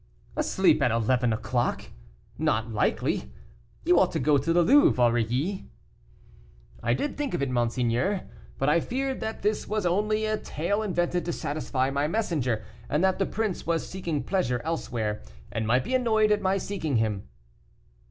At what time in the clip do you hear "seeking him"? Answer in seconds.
16.57-17.27